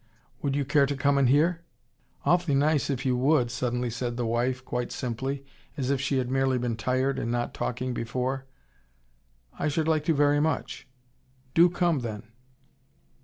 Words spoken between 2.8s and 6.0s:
if you would" suddenly said the wife, quite simply, as